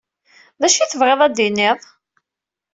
D 0.59 0.63
acu 0.67 0.79
ay 0.79 0.89
tebɣiḍ 0.89 1.19
ad 1.23 1.31
d-tiniḍ? 1.33 1.79